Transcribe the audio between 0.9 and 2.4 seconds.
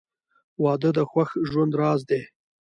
د خوښ ژوند راز دی.